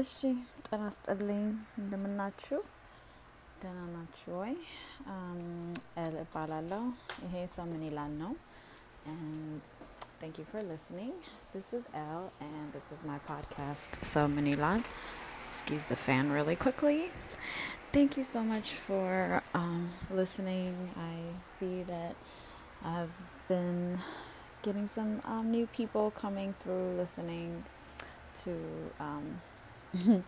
እሺ 0.00 0.14
ጤና 0.66 0.82
ይስጥልኝ 0.90 1.44
እንደምናችሁ 1.80 2.60
ደህና 3.62 3.80
ናችሁ 3.94 4.32
ወይ? 4.40 4.54
ኤል 6.02 6.14
እባላለሁ። 6.24 6.82
ይሄ 7.24 7.34
ሰው 7.56 7.66
ምን 7.72 7.82
ይላል 7.88 8.12
ነው። 8.24 8.32
And 9.06 9.60
thank 10.20 10.34
you 10.38 10.46
for 10.52 10.60
listening. 10.64 11.12
This 11.54 11.68
is 11.72 11.84
Elle, 11.94 12.26
and 12.46 12.66
this 12.72 12.86
is 12.94 13.00
my 13.02 13.18
podcast, 13.28 13.90
So 14.04 14.20
Manilan. 14.28 14.80
Excuse 15.50 15.84
the 15.86 15.96
fan 15.96 16.30
really 16.30 16.56
quickly. 16.56 16.98
Thank 17.94 18.18
you 18.18 18.24
so 18.24 18.40
much 18.44 18.68
for 18.86 19.06
um, 19.54 19.78
listening. 20.12 20.74
I 21.10 21.14
see 21.54 21.76
that 21.84 22.14
I've 22.84 23.16
been 23.48 23.80
getting 24.62 24.88
some 24.88 25.12
um, 25.26 25.50
new 25.50 25.66
people 25.68 26.10
coming 26.24 26.54
through 26.60 26.86
listening 26.96 27.50
to 28.42 28.52
um, 29.00 29.26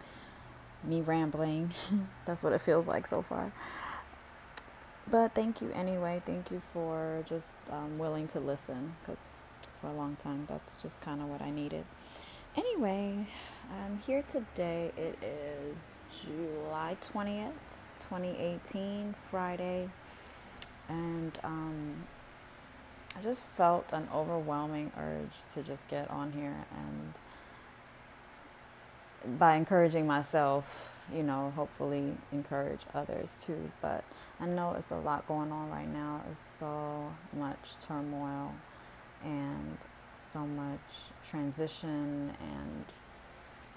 me 0.83 1.01
rambling. 1.01 1.71
That's 2.25 2.43
what 2.43 2.53
it 2.53 2.61
feels 2.61 2.87
like 2.87 3.07
so 3.07 3.21
far. 3.21 3.51
But 5.09 5.35
thank 5.35 5.61
you 5.61 5.71
anyway. 5.71 6.21
Thank 6.25 6.49
you 6.49 6.61
for 6.73 7.23
just 7.27 7.57
um, 7.69 7.99
willing 7.99 8.27
to 8.29 8.39
listen 8.39 8.95
because 9.01 9.43
for 9.79 9.87
a 9.87 9.93
long 9.93 10.15
time 10.15 10.45
that's 10.49 10.75
just 10.77 10.99
kind 11.01 11.21
of 11.21 11.27
what 11.27 11.41
I 11.43 11.51
needed. 11.51 11.85
Anyway, 12.57 13.27
I'm 13.71 13.99
here 13.99 14.23
today. 14.23 14.91
It 14.97 15.17
is 15.21 15.99
July 16.23 16.97
20th, 17.01 17.51
2018, 18.09 19.13
Friday. 19.29 19.89
And 20.87 21.37
um, 21.43 22.03
I 23.17 23.21
just 23.21 23.43
felt 23.57 23.85
an 23.91 24.07
overwhelming 24.13 24.91
urge 24.97 25.53
to 25.53 25.61
just 25.61 25.87
get 25.87 26.09
on 26.09 26.31
here 26.31 26.65
and 26.71 27.13
by 29.39 29.55
encouraging 29.55 30.07
myself, 30.07 30.91
you 31.13 31.23
know, 31.23 31.51
hopefully 31.55 32.13
encourage 32.31 32.81
others 32.93 33.37
too. 33.41 33.71
But 33.81 34.03
I 34.39 34.47
know 34.47 34.75
it's 34.77 34.91
a 34.91 34.97
lot 34.97 35.27
going 35.27 35.51
on 35.51 35.69
right 35.69 35.87
now. 35.87 36.21
It's 36.31 36.41
so 36.59 37.11
much 37.33 37.77
turmoil 37.81 38.53
and 39.23 39.77
so 40.13 40.39
much 40.39 40.79
transition 41.27 42.33
and 42.41 42.85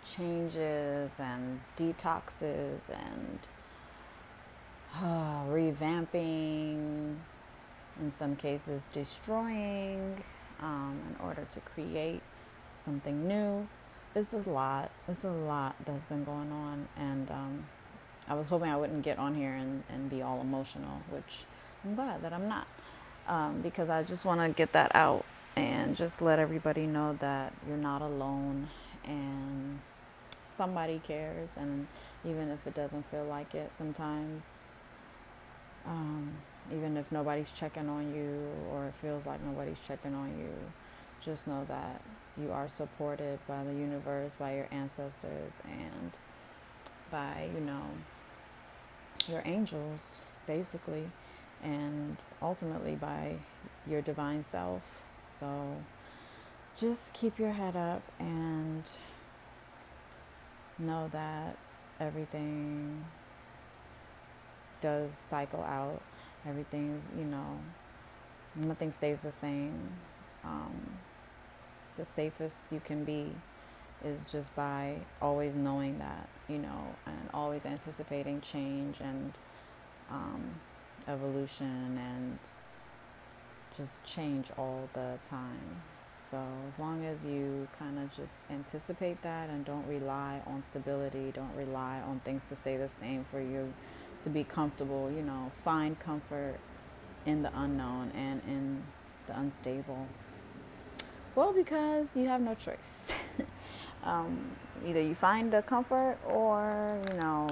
changes 0.05 1.13
and 1.19 1.61
detoxes 1.77 2.81
and 2.89 3.39
uh, 4.97 5.45
revamping, 5.49 7.17
in 8.01 8.13
some 8.13 8.37
cases, 8.37 8.89
destroying 8.93 10.23
um, 10.61 10.99
in 11.09 11.25
order 11.25 11.47
to 11.53 11.61
create 11.61 12.23
something 12.81 13.27
new 13.27 13.67
it's 14.19 14.33
a 14.33 14.51
lot. 14.51 14.91
It's 15.07 15.25
a 15.25 15.31
lot 15.31 15.77
that's 15.85 16.05
been 16.07 16.25
going 16.25 16.51
on, 16.51 16.89
and 16.97 17.31
um, 17.31 17.65
I 18.27 18.35
was 18.35 18.49
hoping 18.49 18.69
I 18.69 18.77
wouldn't 18.77 19.03
get 19.03 19.19
on 19.19 19.35
here 19.35 19.55
and, 19.55 19.85
and 19.89 20.11
be 20.11 20.23
all 20.23 20.41
emotional, 20.41 21.01
which 21.11 21.45
I'm 21.85 21.95
glad 21.95 22.23
that 22.23 22.33
I'm 22.33 22.49
not, 22.49 22.67
um, 23.29 23.61
because 23.63 23.89
I 23.89 24.03
just 24.03 24.25
want 24.25 24.41
to 24.41 24.49
get 24.49 24.73
that 24.73 24.91
out 24.95 25.25
and 25.57 25.97
just 25.97 26.21
let 26.21 26.39
everybody 26.39 26.87
know 26.87 27.17
that 27.21 27.53
you're 27.67 27.77
not 27.77 28.03
alone, 28.03 28.67
and 29.05 29.79
somebody 30.43 31.01
cares, 31.05 31.57
and 31.57 31.87
even 32.25 32.51
if 32.51 32.67
it 32.67 32.75
doesn't 32.75 33.09
feel 33.11 33.25
like 33.25 33.55
it, 33.55 33.73
sometimes, 33.73 34.43
um, 35.87 36.33
even 36.73 36.97
if 36.97 37.11
nobody's 37.13 37.53
checking 37.53 37.89
on 37.89 38.13
you 38.13 38.49
or 38.73 38.87
it 38.87 38.95
feels 39.01 39.27
like 39.27 39.43
nobody's 39.45 39.79
checking 39.79 40.15
on 40.15 40.37
you, 40.39 40.51
just 41.25 41.47
know 41.47 41.65
that 41.69 42.03
you 42.41 42.53
are 42.53 42.69
supported 42.69 43.39
by 43.47 43.65
the 43.65 43.73
universe, 43.73 44.35
by 44.39 44.55
your 44.55 44.69
ancestors, 44.71 45.61
and 45.65 46.13
by, 47.11 47.49
you 47.55 47.61
know, 47.61 47.85
your 49.29 49.43
angels, 49.45 50.21
basically, 50.47 51.11
and 51.63 52.17
ultimately 52.41 52.95
by 52.95 53.35
your 53.89 54.01
divine 54.01 54.43
self. 54.43 55.03
So 55.39 55.77
just 56.77 57.13
keep 57.13 57.39
your 57.39 57.53
head 57.53 57.77
up 57.77 58.03
and 58.19 58.85
know 60.79 61.09
that 61.13 61.57
everything 61.99 63.05
does 64.81 65.13
cycle 65.13 65.63
out. 65.63 66.01
Everything's, 66.47 67.07
you 67.19 67.25
know, 67.25 67.59
nothing 68.55 68.93
stays 68.93 69.21
the 69.21 69.33
same. 69.33 69.91
Um, 70.45 70.99
the 71.99 72.05
safest 72.05 72.65
you 72.71 72.81
can 72.83 73.05
be 73.05 73.27
is 74.05 74.25
just 74.25 74.55
by 74.55 74.97
always 75.21 75.57
knowing 75.57 75.99
that, 75.99 76.29
you 76.49 76.59
know, 76.59 76.95
and 77.05 77.29
always 77.35 77.67
anticipating 77.67 78.41
change 78.41 79.01
and 79.01 79.37
um, 80.11 80.55
evolution 81.09 81.99
and 81.99 82.39
just 83.77 84.03
change 84.05 84.51
all 84.57 84.89
the 84.93 85.19
time. 85.23 85.83
So, 86.31 86.43
as 86.73 86.79
long 86.79 87.05
as 87.05 87.25
you 87.25 87.69
kind 87.79 87.99
of 87.99 88.15
just 88.15 88.51
anticipate 88.51 89.23
that 89.23 89.49
and 89.51 89.65
don't 89.65 89.87
rely 89.87 90.43
on 90.47 90.63
stability, 90.63 91.33
don't 91.35 91.55
rely 91.57 92.01
on 92.07 92.21
things 92.21 92.45
to 92.47 92.57
stay 92.57 92.77
the 92.77 92.89
same 92.89 93.25
for 93.31 93.41
you 93.41 93.73
to 94.23 94.31
be 94.31 94.45
comfortable, 94.45 95.11
you 95.11 95.23
know, 95.23 95.51
find 95.65 95.99
comfort 95.99 96.59
in 97.25 97.43
the 97.43 97.51
unknown 97.55 98.11
and 98.15 98.43
in 98.47 98.83
the 99.27 99.39
unstable. 99.39 100.07
Well, 101.39 101.53
because 101.53 102.17
you 102.17 102.27
have 102.27 102.41
no 102.41 102.57
choice. 102.57 103.15
um, 104.03 104.51
either 104.85 105.01
you 105.01 105.15
find 105.15 105.53
the 105.53 105.63
comfort 105.63 106.19
or, 106.27 107.01
you 107.13 107.21
know, 107.21 107.47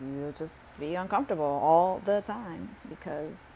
you'll 0.00 0.30
just 0.30 0.54
be 0.78 0.94
uncomfortable 0.94 1.42
all 1.44 2.00
the 2.04 2.20
time 2.20 2.76
because 2.88 3.54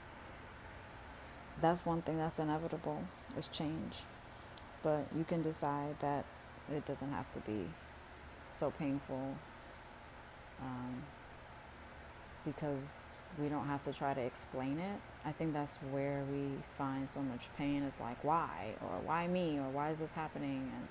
that's 1.60 1.86
one 1.86 2.02
thing 2.02 2.16
that's 2.18 2.40
inevitable 2.40 3.04
is 3.38 3.46
change. 3.46 3.98
But 4.82 5.06
you 5.16 5.22
can 5.22 5.42
decide 5.42 5.94
that 6.00 6.24
it 6.68 6.84
doesn't 6.84 7.12
have 7.12 7.30
to 7.30 7.38
be 7.38 7.66
so 8.52 8.72
painful 8.72 9.36
um, 10.60 11.04
because 12.44 13.16
we 13.40 13.48
don't 13.48 13.66
have 13.66 13.82
to 13.84 13.92
try 13.92 14.14
to 14.14 14.20
explain 14.20 14.78
it. 14.78 15.00
I 15.24 15.32
think 15.32 15.52
that's 15.52 15.76
where 15.90 16.24
we 16.30 16.48
find 16.76 17.08
so 17.08 17.20
much 17.20 17.48
pain 17.56 17.82
is 17.82 17.98
like, 18.00 18.22
why? 18.24 18.74
Or 18.82 19.00
why 19.04 19.26
me? 19.26 19.58
Or 19.58 19.68
why 19.70 19.90
is 19.90 19.98
this 19.98 20.12
happening? 20.12 20.70
And 20.76 20.88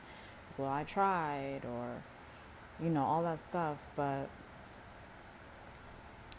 well, 0.58 0.70
I 0.70 0.84
tried, 0.84 1.62
or, 1.66 2.04
you 2.82 2.90
know, 2.90 3.04
all 3.04 3.24
that 3.24 3.42
stuff. 3.42 3.78
But 3.96 4.30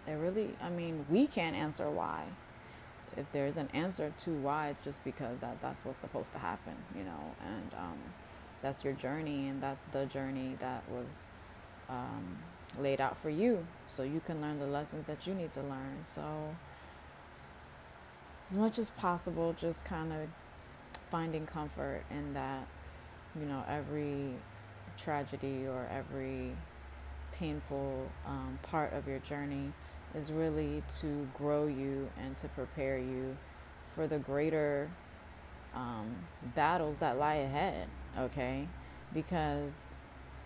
it 0.07 0.13
really, 0.15 0.51
I 0.61 0.71
mean, 0.71 1.07
we 1.09 1.27
can't 1.27 1.57
answer 1.57 1.89
why. 1.89 2.25
If 3.17 3.31
there's 3.33 3.57
an 3.57 3.69
answer 3.75 4.13
to 4.25 4.31
why, 4.31 4.69
it's 4.69 4.79
just 4.79 5.05
because 5.05 5.39
that 5.41 5.61
that's 5.61 5.85
what's 5.85 6.01
supposed 6.01 6.33
to 6.33 6.39
happen, 6.39 6.75
you 6.97 7.05
know, 7.05 7.35
and 7.47 7.75
um, 7.79 7.99
that's 8.63 8.83
your 8.85 8.95
journey, 8.95 9.49
and 9.49 9.63
that's 9.63 9.87
the 9.87 10.07
journey 10.07 10.57
that 10.61 10.83
was 10.91 11.29
um, 11.91 12.39
laid 12.79 13.01
out 13.01 13.17
for 13.17 13.31
you 13.31 13.67
so 13.89 14.03
you 14.03 14.21
can 14.25 14.41
learn 14.41 14.59
the 14.59 14.67
lessons 14.67 15.07
that 15.07 15.27
you 15.27 15.35
need 15.35 15.53
to 15.53 15.61
learn. 15.61 15.99
So, 16.03 16.57
as 18.51 18.57
much 18.57 18.79
as 18.79 18.91
possible, 18.91 19.55
just 19.59 19.85
kind 19.85 20.13
of 20.13 20.29
finding 21.11 21.47
comfort 21.47 22.03
in 22.11 22.35
that, 22.35 22.67
you 23.39 23.47
know, 23.47 23.65
every 23.69 24.35
tragedy 24.97 25.67
or 25.67 25.89
every 25.91 26.53
painful 27.33 28.09
um, 28.27 28.59
part 28.63 28.93
of 28.93 29.07
your 29.09 29.19
journey 29.21 29.73
is 30.15 30.31
really 30.31 30.83
to 31.01 31.29
grow 31.37 31.67
you 31.67 32.11
and 32.23 32.37
to 32.37 32.49
prepare 32.49 32.99
you 32.99 33.37
for 33.95 34.07
the 34.07 34.19
greater 34.19 34.91
um, 35.75 36.15
battles 36.55 36.99
that 36.99 37.19
lie 37.19 37.37
ahead, 37.37 37.89
okay? 38.19 38.69
Because 39.15 39.97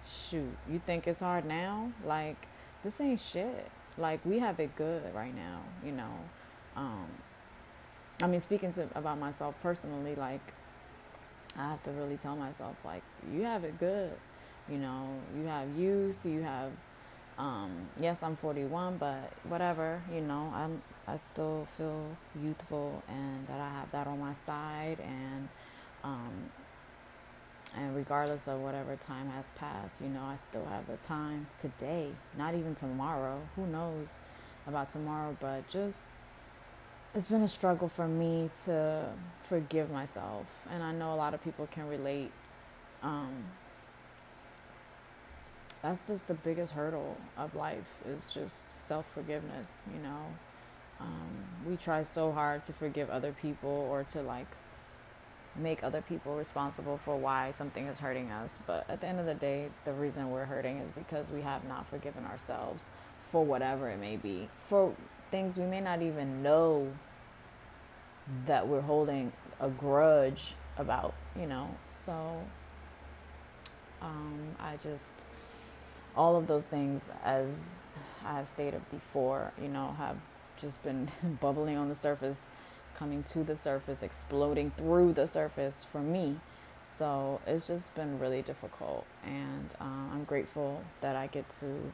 shoot, 0.07 0.57
you 0.71 0.81
think 0.85 1.07
it's 1.07 1.21
hard 1.21 1.45
now? 1.45 1.91
Like, 2.05 2.49
this 2.83 3.01
ain't 3.01 3.21
shit. 3.21 3.71
Like, 3.99 4.25
we 4.25 4.39
have 4.39 4.61
it 4.61 4.77
good 4.77 5.03
right 5.15 5.35
now, 5.35 5.61
you 5.85 5.93
know. 5.93 6.13
Um, 6.77 7.07
I 8.23 8.27
mean, 8.27 8.41
speaking 8.41 8.73
to 8.73 8.89
about 8.95 9.19
myself 9.19 9.55
personally, 9.63 10.15
like, 10.15 10.41
I 11.57 11.71
have 11.71 11.83
to 11.85 11.91
really 11.91 12.17
tell 12.17 12.37
myself, 12.37 12.77
like, 12.85 13.03
you 13.33 13.43
have 13.43 13.65
it 13.65 13.79
good. 13.79 14.13
You 14.69 14.79
know, 14.79 15.09
you 15.37 15.47
have 15.47 15.69
youth, 15.77 16.17
you 16.25 16.43
have, 16.43 16.71
um, 17.39 17.89
yes, 18.01 18.23
I'm 18.23 18.37
41, 18.37 18.97
but 18.99 19.33
whatever, 19.45 20.03
you 20.13 20.21
know, 20.21 20.53
I'm, 20.55 20.83
I 21.07 21.17
still 21.17 21.67
feel 21.77 22.17
youthful 22.43 23.03
and 23.09 23.47
that 23.47 23.61
I 23.61 23.69
have 23.69 23.93
that 23.93 24.07
on 24.07 24.19
my 24.19 24.35
side 24.45 24.99
and, 25.01 25.49
um, 26.03 26.51
and 27.77 27.95
regardless 27.95 28.49
of 28.49 28.61
whatever 28.61 28.97
time 28.97 29.29
has 29.31 29.51
passed, 29.51 30.01
you 30.01 30.09
know, 30.09 30.23
I 30.23 30.37
still 30.37 30.65
have 30.67 30.87
the 30.87 30.97
time 30.97 31.47
today, 31.59 32.09
not 32.37 32.55
even 32.55 32.75
tomorrow. 32.75 33.41
Who 33.55 33.67
knows 33.67 34.19
about 34.67 34.91
tomorrow, 34.91 35.37
but 35.41 35.69
just 35.69 36.09
it's 37.15 37.27
been 37.27 37.43
a 37.43 37.49
struggle 37.49 37.89
for 37.89 38.09
me 38.09 38.51
to 38.65 39.07
forgive 39.43 39.91
myself. 39.91 40.47
And 40.71 40.83
I 40.83 40.93
know 40.93 41.15
a 41.15 41.17
lot 41.17 41.35
of 41.35 41.43
people 41.43 41.67
can 41.71 41.89
relate. 41.89 42.31
Um, 43.03 43.45
that's 45.83 46.01
just 46.07 46.27
the 46.27 46.35
biggest 46.35 46.73
hurdle 46.73 47.17
of 47.37 47.55
life 47.55 47.95
is 48.09 48.27
just 48.33 48.87
self 48.87 49.07
forgiveness. 49.13 49.83
You 49.95 50.03
know, 50.03 50.27
um, 51.01 51.31
we 51.67 51.77
try 51.77 52.03
so 52.03 52.33
hard 52.33 52.65
to 52.65 52.73
forgive 52.73 53.11
other 53.11 53.33
people 53.33 53.87
or 53.91 54.03
to 54.05 54.23
like 54.23 54.49
make 55.59 55.83
other 55.83 56.03
people 56.03 56.37
responsible 56.37 56.99
for 56.99 57.17
why 57.17 57.51
something 57.51 57.87
is 57.87 57.99
hurting 57.99 58.31
us. 58.31 58.59
But 58.67 58.89
at 58.89 59.01
the 59.01 59.07
end 59.07 59.21
of 59.21 59.27
the 59.27 59.35
day, 59.35 59.69
the 59.85 59.93
reason 59.93 60.31
we're 60.31 60.45
hurting 60.45 60.79
is 60.79 60.91
because 60.93 61.31
we 61.31 61.43
have 61.43 61.65
not 61.65 61.87
forgiven 61.89 62.25
ourselves 62.25 62.91
for 63.31 63.45
whatever 63.45 63.89
it 63.89 63.99
may 63.99 64.17
be, 64.17 64.49
for 64.69 64.95
things 65.31 65.57
we 65.57 65.65
may 65.65 65.81
not 65.81 66.03
even 66.03 66.43
know 66.43 66.93
that 68.47 68.67
we're 68.67 68.81
holding 68.81 69.33
a 69.61 69.69
grudge 69.69 70.55
about, 70.79 71.15
you 71.39 71.47
know. 71.47 71.69
So 71.91 72.41
um, 74.03 74.55
I 74.61 74.77
just, 74.83 75.15
all 76.17 76.37
of 76.37 76.47
those 76.47 76.65
things, 76.65 77.03
as 77.25 77.87
I 78.25 78.35
have 78.35 78.49
stated 78.49 78.83
before, 78.91 79.53
you 79.61 79.69
know, 79.69 79.95
have 79.99 80.17
just 80.57 80.83
been 80.83 81.09
bubbling 81.41 81.77
on 81.77 81.89
the 81.89 81.95
surface 81.95 82.39
coming 82.97 83.23
to 83.25 83.45
the 83.45 83.57
surface, 83.57 84.03
exploding 84.03 84.73
through 84.77 85.13
the 85.13 85.27
surface 85.27 85.85
for 85.91 86.01
me. 86.01 86.41
So 86.83 87.41
it's 87.47 87.67
just 87.67 87.95
been 87.95 88.19
really 88.19 88.43
difficult, 88.43 89.05
and 89.25 89.69
um, 89.81 90.11
I'm 90.15 90.25
grateful 90.25 90.83
that 91.01 91.17
I 91.17 91.27
get 91.27 91.49
to 91.61 91.93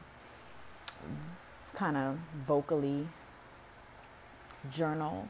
kind 1.73 1.97
of 1.97 2.17
vocally 2.47 3.07
journal 4.71 5.27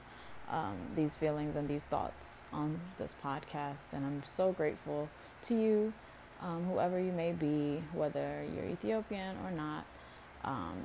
um, 0.51 0.75
these 0.95 1.15
feelings 1.15 1.55
and 1.55 1.67
these 1.67 1.85
thoughts 1.85 2.43
on 2.51 2.79
this 2.99 3.15
podcast. 3.23 3.93
And 3.93 4.05
I'm 4.05 4.23
so 4.25 4.51
grateful 4.51 5.09
to 5.43 5.55
you, 5.55 5.93
um, 6.41 6.65
whoever 6.65 6.99
you 6.99 7.11
may 7.11 7.31
be, 7.31 7.81
whether 7.93 8.45
you're 8.53 8.65
Ethiopian 8.65 9.37
or 9.45 9.51
not, 9.51 9.85
um, 10.43 10.83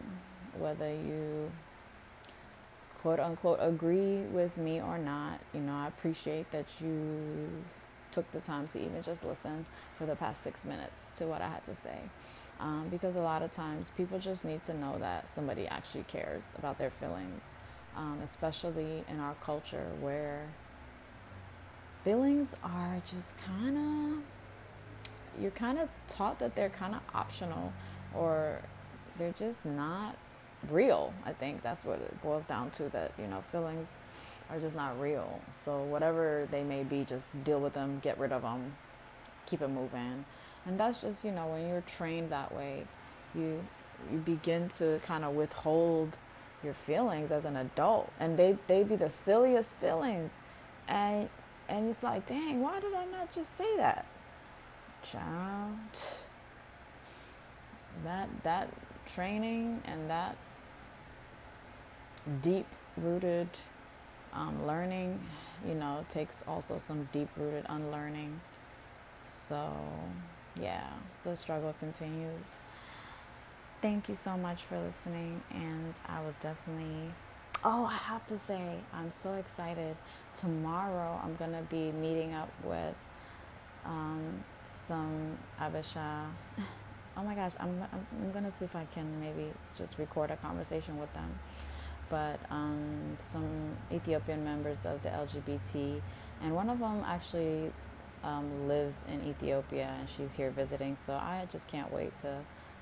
whether 0.57 0.89
you 0.89 1.51
quote 3.03 3.21
unquote 3.21 3.59
agree 3.61 4.19
with 4.23 4.57
me 4.57 4.81
or 4.81 4.99
not. 4.99 5.41
You 5.55 5.61
know, 5.61 5.75
I 5.75 5.89
appreciate 5.89 6.51
that 6.53 6.67
you 6.81 7.49
took 8.13 8.31
the 8.33 8.41
time 8.41 8.69
to 8.69 8.81
even 8.81 9.03
just 9.03 9.25
listen 9.25 9.67
for 9.97 10.07
the 10.07 10.17
past 10.17 10.43
six 10.43 10.65
minutes 10.65 11.13
to 11.17 11.27
what 11.27 11.43
I 11.43 11.49
had 11.49 11.65
to 11.65 11.75
say. 11.75 11.99
Um, 12.61 12.89
because 12.91 13.15
a 13.15 13.21
lot 13.21 13.43
of 13.43 13.53
times 13.53 13.93
people 13.97 14.19
just 14.19 14.45
need 14.45 14.65
to 14.65 14.75
know 14.75 14.99
that 14.99 15.29
somebody 15.29 15.69
actually 15.69 16.05
cares 16.09 16.55
about 16.59 16.79
their 16.79 16.91
feelings, 16.91 17.43
um, 17.97 18.19
especially 18.25 19.05
in 19.09 19.21
our 19.21 19.35
culture 19.35 19.93
where 20.01 20.49
feelings 22.03 22.57
are 22.65 23.01
just 23.07 23.35
kind 23.39 23.77
of, 23.77 25.41
you're 25.41 25.53
kind 25.53 25.79
of 25.79 25.89
taught 26.09 26.41
that 26.41 26.57
they're 26.57 26.71
kind 26.71 26.95
of 26.95 27.01
optional 27.15 27.73
or 28.13 28.63
they're 29.19 29.35
just 29.39 29.65
not 29.65 30.17
real. 30.71 31.13
I 31.25 31.33
think 31.33 31.63
that's 31.63 31.85
what 31.85 32.01
it 32.01 32.23
boils 32.23 32.45
down 32.45 32.71
to 32.73 32.89
that, 32.91 33.13
you 33.19 33.27
know, 33.27 33.41
feelings 33.41 33.87
are 34.51 34.59
just 34.59 34.77
not 34.77 35.01
real. 35.01 35.41
So 35.65 35.83
whatever 35.83 36.49
they 36.51 36.63
may 36.63 36.83
be, 36.83 37.05
just 37.05 37.27
deal 37.45 37.61
with 37.61 37.75
them, 37.75 38.01
get 38.03 38.19
rid 38.19 38.33
of 38.33 38.43
them, 38.43 38.75
keep 39.47 39.63
it 39.63 39.69
moving. 39.69 40.25
And 40.67 40.79
that's 40.79 41.01
just, 41.01 41.25
you 41.25 41.33
know, 41.33 41.47
when 41.47 41.69
you're 41.69 41.83
trained 41.83 42.31
that 42.31 42.55
way, 42.55 42.87
you 43.35 43.65
you 44.13 44.19
begin 44.19 44.69
to 44.69 45.01
kind 45.05 45.25
of 45.25 45.35
withhold 45.35 46.17
your 46.63 46.75
feelings 46.75 47.31
as 47.33 47.45
an 47.45 47.57
adult 47.57 48.11
and 48.19 48.39
they 48.39 48.57
they 48.67 48.83
be 48.83 48.97
the 48.97 49.11
silliest 49.11 49.77
feelings 49.77 50.33
and 50.87 51.29
and 51.69 51.89
it's 51.89 52.03
like 52.03 52.27
dang 52.27 52.61
why 52.61 52.81
did 52.81 52.95
i 52.95 53.05
not 53.07 53.33
just 53.33 53.57
say 53.57 53.77
that 53.77 54.07
child 55.03 55.75
that 58.05 58.29
that 58.43 58.69
training 59.07 59.81
and 59.85 60.11
that 60.11 60.37
deep 62.43 62.67
rooted 62.97 63.49
um, 64.33 64.67
learning, 64.67 65.21
you 65.67 65.75
know, 65.75 66.05
takes 66.11 66.43
also 66.47 66.79
some 66.79 67.09
deep 67.13 67.29
rooted 67.37 67.65
unlearning. 67.69 68.41
So, 69.27 69.71
yeah, 70.61 70.89
the 71.25 71.37
struggle 71.37 71.75
continues. 71.79 72.47
Thank 73.81 74.09
you 74.09 74.15
so 74.15 74.37
much 74.37 74.65
for 74.65 74.79
listening, 74.79 75.43
and 75.51 75.95
I 76.09 76.21
will 76.21 76.35
definitely. 76.41 77.13
Oh, 77.65 77.85
I 77.85 77.95
have 77.95 78.27
to 78.29 78.39
say, 78.39 78.61
I'm 78.93 79.11
so 79.11 79.35
excited. 79.35 79.97
Tomorrow, 80.35 81.21
I'm 81.23 81.37
going 81.37 81.53
to 81.53 81.63
be 81.63 81.91
meeting 81.93 82.35
up 82.35 82.51
with 82.63 82.95
um, 83.85 84.45
some 84.87 85.39
Habesha. 85.61 86.27
Oh 87.17 87.25
my 87.25 87.35
gosh, 87.35 87.51
I'm, 87.59 87.83
I'm, 87.93 88.07
I'm 88.13 88.31
going 88.31 88.45
to 88.45 88.53
see 88.53 88.65
if 88.65 88.77
I 88.77 88.85
can 88.95 89.21
maybe 89.21 89.51
just 89.77 89.99
record 89.99 90.31
a 90.31 90.37
conversation 90.37 91.01
with 91.01 91.13
them 91.15 91.37
but 92.11 92.39
um, 92.51 93.17
some 93.33 93.77
Ethiopian 93.93 94.45
members 94.45 94.85
of 94.85 95.03
the 95.03 95.09
LGBT, 95.09 96.01
and 96.43 96.55
one 96.55 96.71
of 96.71 96.79
them 96.79 97.03
actually 97.07 97.73
um, 98.23 98.69
lives 98.69 98.97
in 99.09 99.29
Ethiopia 99.29 99.95
and 99.99 100.09
she's 100.09 100.35
here 100.35 100.51
visiting. 100.51 100.97
So 100.97 101.15
I 101.15 101.47
just 101.51 101.69
can't 101.69 101.93
wait 101.93 102.15
to 102.23 102.41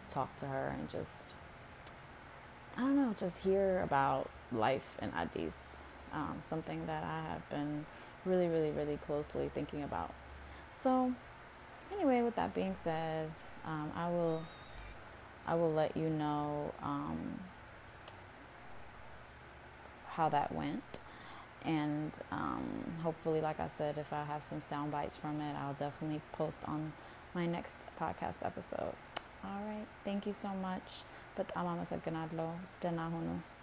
talk 0.09 0.37
to 0.39 0.47
her 0.47 0.75
and 0.79 0.89
just, 0.89 1.35
I 2.77 2.81
don't 2.81 2.97
know, 2.97 3.15
just 3.19 3.39
hear 3.39 3.81
about 3.83 4.31
life 4.53 4.97
in 5.03 5.11
Addis, 5.11 5.83
um, 6.13 6.39
something 6.43 6.87
that 6.87 7.05
I 7.05 7.23
have 7.33 7.49
been 7.51 7.87
really, 8.25 8.49
really, 8.49 8.71
really 8.71 8.99
closely 8.99 9.51
thinking 9.55 9.83
about. 9.83 10.13
So, 10.73 11.13
anyway, 11.93 12.23
with 12.23 12.37
that 12.37 12.55
being 12.55 12.75
said, 12.79 13.31
um, 13.65 13.91
I 13.95 14.09
will, 14.09 14.43
I 15.47 15.55
will 15.55 15.73
let 15.73 15.97
you 15.97 16.09
know 16.09 16.73
um, 16.83 17.41
how 20.17 20.29
that 20.31 20.53
went. 20.55 21.01
And 21.65 22.13
um, 22.31 22.67
hopefully, 23.03 23.41
like 23.41 23.61
I 23.61 23.69
said, 23.77 23.99
if 23.99 24.13
I 24.13 24.25
have 24.25 24.45
some 24.45 24.61
sound 24.61 24.93
bites 24.93 25.17
from 25.17 25.41
it, 25.41 25.55
I'll 25.57 25.75
definitely 25.75 26.21
post 26.33 26.61
on 26.67 26.93
my 27.35 27.47
next 27.47 27.79
podcast 28.01 28.37
episode. 28.43 28.95
All 29.45 29.63
right. 29.67 29.87
Thank 30.05 30.27
you 30.27 30.33
so 30.33 30.49
much. 30.49 31.05
But 31.35 31.53
I'm 31.57 31.67
Denahunu. 32.81 33.56